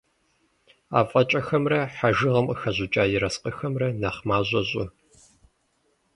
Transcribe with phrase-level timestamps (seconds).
[0.93, 4.85] ӀэфӀыкӀэхэмрэ хьэжыгъэм къыхэщӀыкӀа ерыскъыхэмрэ нэхъ мащӀэ щӀы.